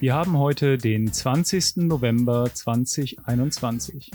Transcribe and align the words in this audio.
Wir 0.00 0.14
haben 0.14 0.36
heute 0.38 0.76
den 0.76 1.12
20. 1.12 1.76
November 1.76 2.52
2021. 2.52 4.10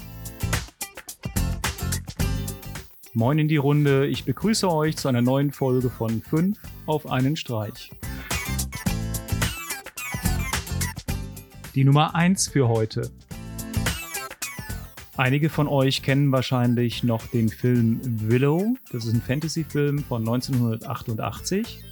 Moin 3.13 3.39
in 3.39 3.47
die 3.47 3.57
Runde, 3.57 4.05
ich 4.05 4.25
begrüße 4.25 4.69
euch 4.69 4.97
zu 4.97 5.07
einer 5.07 5.21
neuen 5.21 5.51
Folge 5.51 5.89
von 5.89 6.21
5 6.21 6.57
auf 6.85 7.09
einen 7.09 7.37
Streich. 7.37 7.91
Die 11.75 11.85
Nummer 11.85 12.13
1 12.13 12.49
für 12.49 12.67
heute. 12.67 13.09
Einige 15.15 15.49
von 15.49 15.67
euch 15.67 16.03
kennen 16.03 16.31
wahrscheinlich 16.31 17.03
noch 17.03 17.25
den 17.27 17.47
Film 17.47 18.01
Willow. 18.03 18.75
Das 18.91 19.05
ist 19.05 19.13
ein 19.13 19.21
Fantasy-Film 19.21 19.99
von 19.99 20.21
1988. 20.27 21.88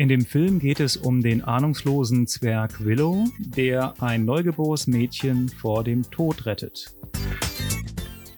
In 0.00 0.08
dem 0.08 0.24
Film 0.24 0.60
geht 0.60 0.78
es 0.78 0.96
um 0.96 1.22
den 1.22 1.42
ahnungslosen 1.42 2.28
Zwerg 2.28 2.84
Willow, 2.84 3.24
der 3.40 3.94
ein 4.00 4.24
neugeborenes 4.24 4.86
Mädchen 4.86 5.48
vor 5.48 5.82
dem 5.82 6.08
Tod 6.08 6.46
rettet. 6.46 6.94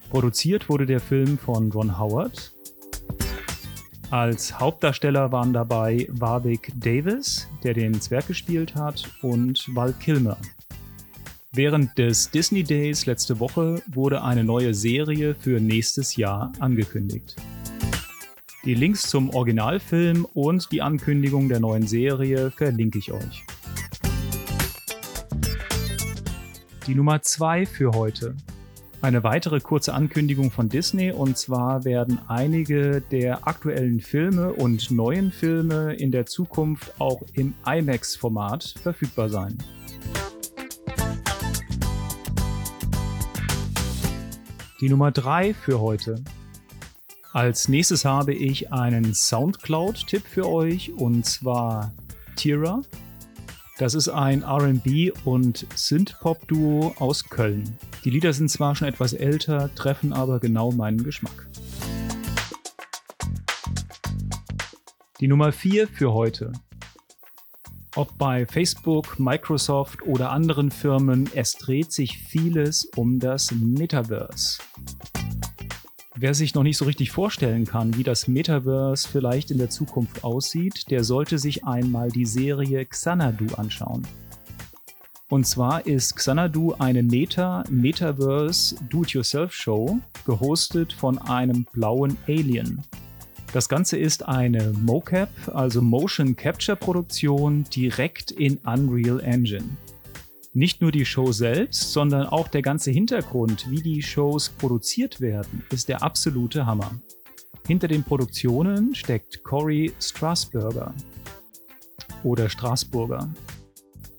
Produziert 0.09 0.71
wurde 0.71 0.87
der 0.87 1.01
Film 1.01 1.37
von 1.37 1.71
Ron 1.71 1.99
Howard. 1.99 2.55
Als 4.09 4.59
Hauptdarsteller 4.59 5.33
waren 5.33 5.53
dabei 5.53 6.09
Warwick 6.13 6.73
Davis, 6.77 7.47
der 7.63 7.75
den 7.75 8.01
Zwerg 8.01 8.29
gespielt 8.29 8.75
hat, 8.75 9.07
und 9.21 9.69
Val 9.77 9.93
Kilmer. 9.93 10.39
Während 11.53 11.99
des 11.99 12.31
Disney 12.31 12.63
Days 12.63 13.05
letzte 13.05 13.39
Woche 13.39 13.83
wurde 13.87 14.25
eine 14.25 14.45
neue 14.45 14.73
Serie 14.73 15.35
für 15.35 15.61
nächstes 15.61 16.17
Jahr 16.17 16.53
angekündigt. 16.59 17.37
Die 18.67 18.75
Links 18.75 19.09
zum 19.09 19.31
Originalfilm 19.31 20.27
und 20.35 20.71
die 20.71 20.83
Ankündigung 20.83 21.49
der 21.49 21.61
neuen 21.61 21.87
Serie 21.87 22.51
verlinke 22.51 22.99
ich 22.99 23.11
euch. 23.11 23.47
Die 26.87 26.95
Nummer 26.95 27.23
2 27.23 27.65
für 27.65 27.93
heute. 27.93 28.37
Eine 29.01 29.25
weitere 29.25 29.61
kurze 29.61 29.95
Ankündigung 29.95 30.51
von 30.51 30.69
Disney 30.69 31.11
und 31.11 31.39
zwar 31.39 31.87
werden 31.87 32.21
einige 32.29 33.01
der 33.01 33.49
aktuellen 33.49 34.01
Filme 34.01 34.53
und 34.53 34.91
neuen 34.91 35.33
Filme 35.33 35.95
in 35.95 36.13
der 36.13 36.27
Zukunft 36.27 37.01
auch 37.01 37.23
im 37.33 37.55
IMAX-Format 37.65 38.75
verfügbar 38.83 39.31
sein. 39.31 39.57
Die 44.83 44.91
Nummer 44.91 45.13
3 45.13 45.55
für 45.55 45.81
heute. 45.81 46.23
Als 47.33 47.69
nächstes 47.69 48.05
habe 48.05 48.35
ich 48.35 48.73
einen 48.73 49.15
Soundcloud-Tipp 49.15 50.25
für 50.27 50.49
euch 50.49 50.91
und 50.95 51.25
zwar 51.25 51.93
Tira. 52.35 52.83
Das 53.79 53.95
ist 53.95 54.09
ein 54.09 54.43
RB 54.43 55.13
und 55.25 55.65
Synth-Pop-Duo 55.77 56.93
aus 56.99 57.23
Köln. 57.23 57.79
Die 58.05 58.11
Lieder 58.11 58.33
sind 58.33 58.51
zwar 58.51 58.75
schon 58.75 58.89
etwas 58.89 59.13
älter, 59.13 59.73
treffen 59.77 60.13
aber 60.13 60.41
genau 60.41 60.73
meinen 60.73 61.05
Geschmack. 61.05 61.47
Die 65.21 65.29
Nummer 65.29 65.53
4 65.53 65.87
für 65.87 66.13
heute. 66.13 66.53
Ob 67.95 68.19
bei 68.19 68.45
Facebook, 68.45 69.21
Microsoft 69.21 70.03
oder 70.03 70.33
anderen 70.33 70.73
Firmen, 70.73 71.31
es 71.37 71.53
dreht 71.53 71.93
sich 71.93 72.19
vieles 72.19 72.87
um 72.97 73.21
das 73.21 73.53
Metaverse. 73.53 74.59
Wer 76.23 76.35
sich 76.35 76.55
noch 76.55 76.65
nicht 76.65 76.77
so 76.77 76.85
richtig 76.85 77.13
vorstellen 77.13 77.65
kann, 77.65 77.97
wie 77.97 78.03
das 78.03 78.29
Metaverse 78.29 79.09
vielleicht 79.09 79.51
in 79.51 79.57
der 79.57 79.71
Zukunft 79.71 80.23
aussieht, 80.23 80.91
der 80.91 81.03
sollte 81.03 81.39
sich 81.39 81.65
einmal 81.65 82.11
die 82.11 82.27
Serie 82.27 82.85
Xanadu 82.85 83.47
anschauen. 83.55 84.07
Und 85.31 85.47
zwar 85.47 85.87
ist 85.87 86.17
Xanadu 86.17 86.75
eine 86.79 87.03
Meta-Metaverse 87.03 88.77
Do-it-yourself-Show, 88.91 89.99
gehostet 90.27 90.93
von 90.93 91.17
einem 91.17 91.65
blauen 91.73 92.19
Alien. 92.29 92.83
Das 93.55 93.71
Ganze 93.71 93.97
ist 93.97 94.29
eine 94.29 94.75
MoCap, 94.75 95.31
also 95.55 95.81
Motion 95.81 96.37
Capture 96.37 96.77
Produktion, 96.77 97.65
direkt 97.75 98.31
in 98.31 98.59
Unreal 98.67 99.21
Engine. 99.21 99.65
Nicht 100.53 100.81
nur 100.81 100.91
die 100.91 101.07
Show 101.07 101.31
selbst, 101.31 101.93
sondern 101.93 102.27
auch 102.27 102.49
der 102.49 102.61
ganze 102.61 102.91
Hintergrund, 102.91 103.71
wie 103.71 103.83
die 103.83 104.03
Shows 104.03 104.49
produziert 104.49 105.21
werden, 105.21 105.63
ist 105.71 105.89
der 105.89 106.03
absolute 106.03 106.67
Hammer. 106.67 106.91
Hinter 107.69 107.87
den 107.87 108.03
Produktionen 108.03 108.93
steckt 108.97 109.45
Cory 109.45 109.93
Strasburger 110.01 110.93
oder 112.25 112.49
Straßburger. 112.49 113.33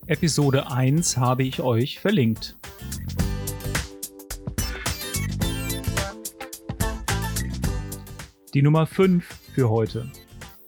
Episode 0.06 0.70
1 0.70 1.18
habe 1.18 1.42
ich 1.42 1.60
euch 1.60 2.00
verlinkt. 2.00 2.56
Die 8.54 8.62
Nummer 8.62 8.86
5 8.86 9.22
für 9.54 9.68
heute. 9.68 10.10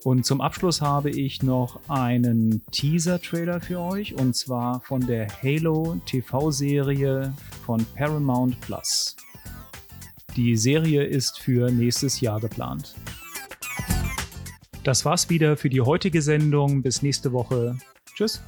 Und 0.05 0.27
zum 0.27 0.43
Abschluss 0.43 0.83
habe 0.83 1.09
ich 1.09 1.43
noch 1.43 1.81
einen 1.89 2.61
Teaser-Trailer 2.71 3.63
für 3.63 3.81
euch 3.81 4.15
und 4.15 4.37
zwar 4.37 4.83
von 4.83 5.01
der 5.07 5.27
Halo 5.43 5.99
TV-Serie 6.05 7.33
von 7.65 7.87
Paramount 7.97 8.61
Plus. 8.61 9.17
Die 10.37 10.59
Serie 10.59 11.05
ist 11.05 11.41
für 11.41 11.71
nächstes 11.71 12.21
Jahr 12.21 12.39
geplant. 12.39 12.95
Das 14.83 15.07
war's 15.07 15.31
wieder 15.31 15.57
für 15.57 15.71
die 15.71 15.81
heutige 15.81 16.21
Sendung. 16.21 16.83
Bis 16.83 17.01
nächste 17.01 17.33
Woche. 17.33 17.79
Tschüss. 18.15 18.43